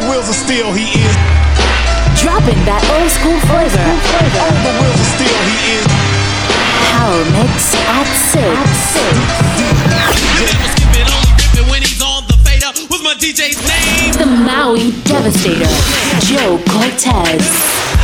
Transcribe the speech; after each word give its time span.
the 0.00 0.10
wheels 0.10 0.28
of 0.28 0.34
steel, 0.34 0.72
he 0.72 0.84
is. 0.94 1.14
Dropping 2.22 2.58
that 2.66 2.82
old 2.94 3.10
school 3.10 3.38
flavor. 3.50 3.82
On 3.82 4.54
the 4.62 4.72
wheels 4.78 4.94
of 4.94 5.08
steel, 5.18 5.38
he 5.48 5.58
is. 5.78 5.86
Power 6.94 7.24
Mix 7.34 7.74
at 7.74 8.06
6. 8.06 8.46
What's 12.88 13.02
my 13.02 13.14
DJ's 13.14 13.58
name? 13.66 14.12
The 14.14 14.26
Maui 14.26 14.92
Devastator, 15.02 15.66
Joe 16.26 16.58
Cortez. 16.70 17.97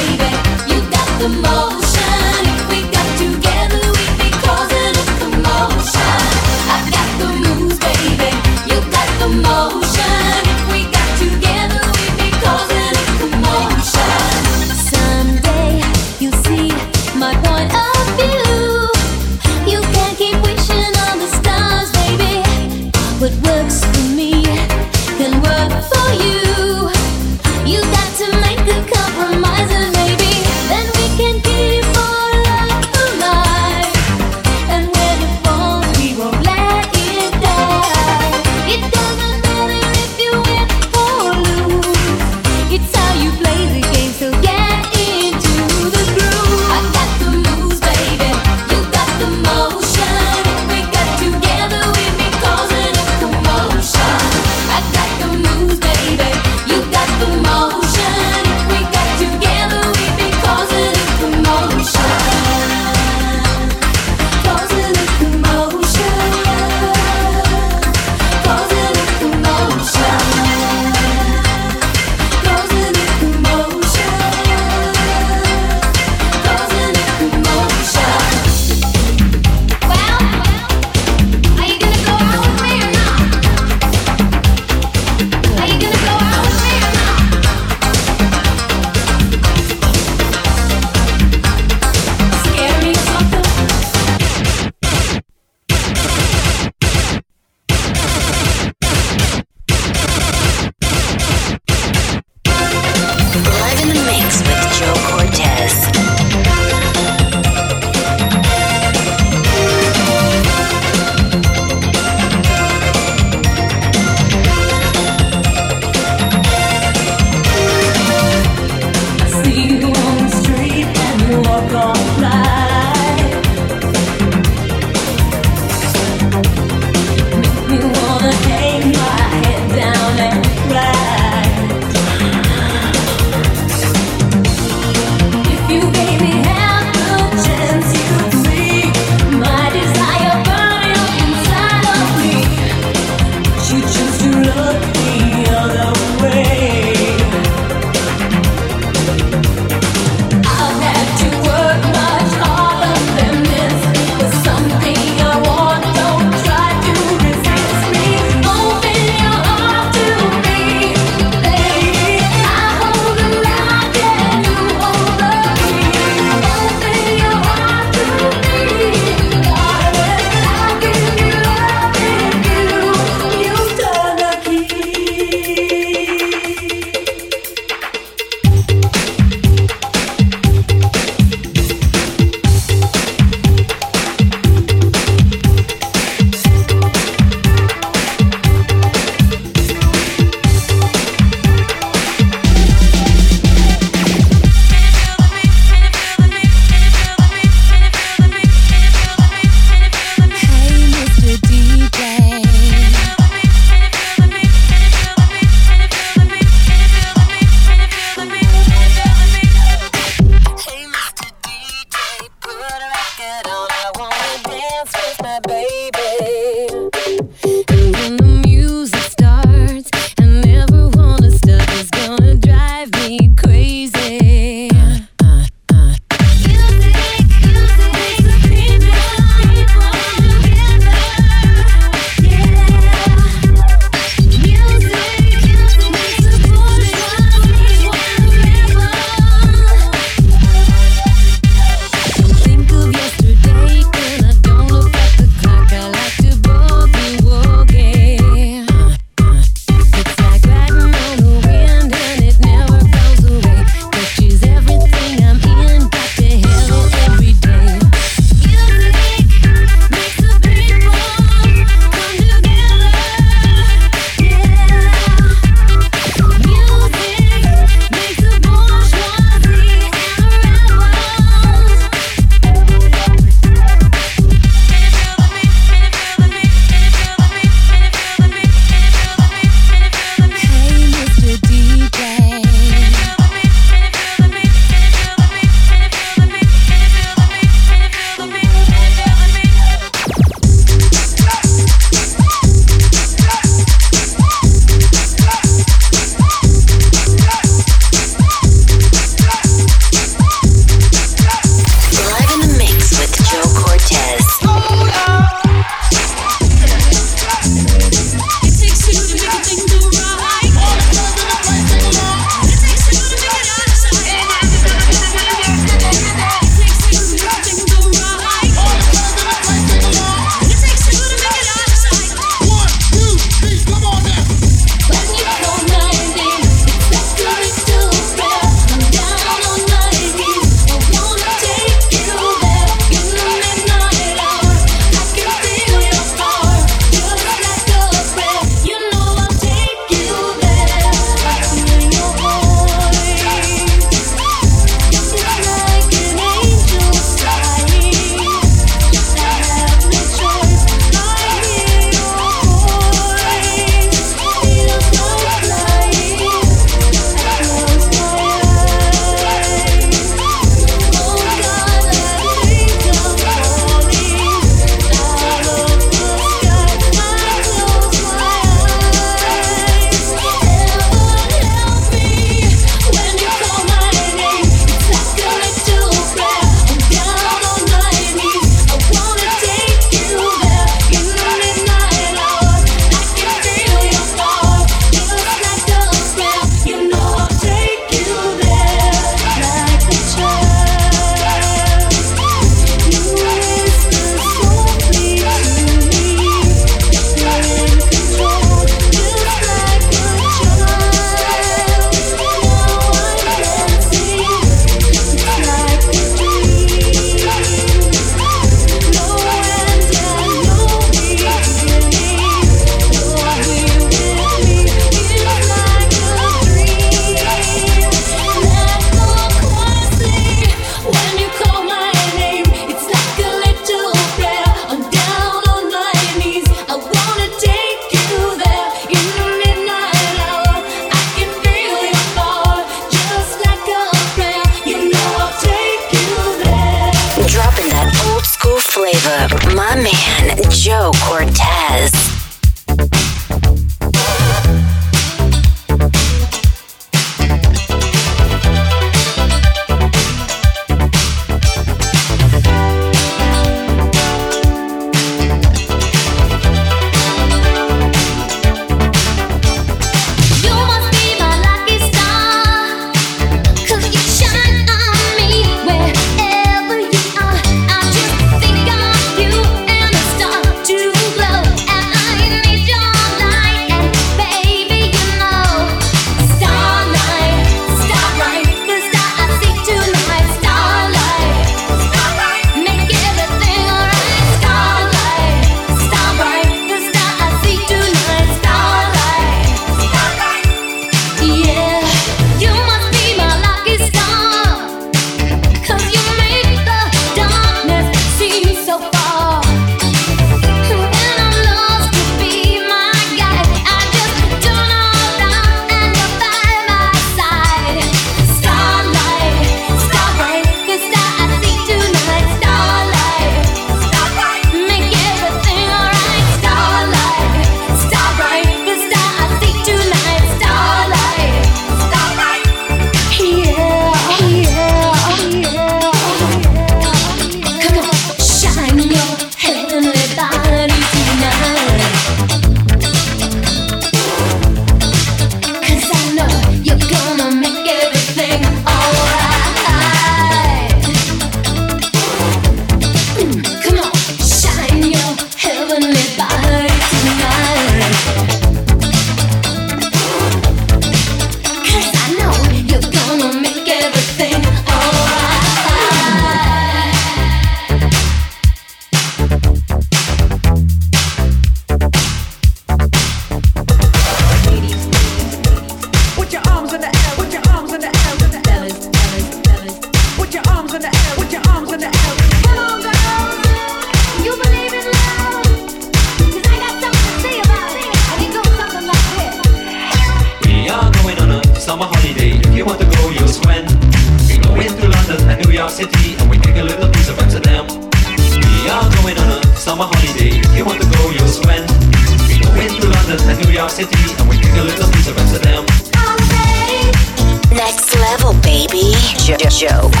Summer 599.61 600.00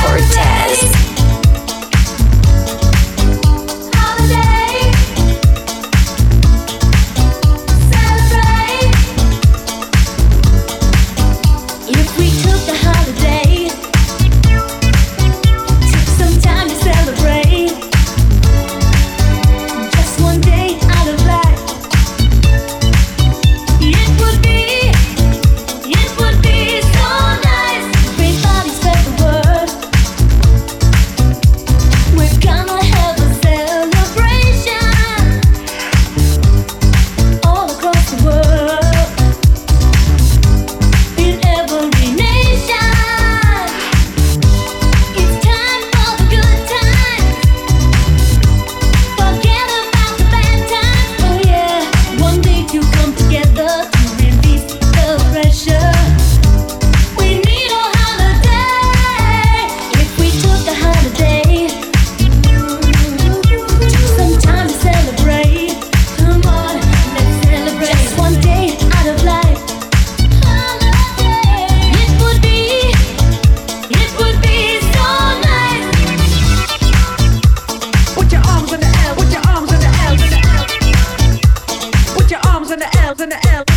holiday. 83.21 83.37
the 83.37 83.65
you 83.65 83.70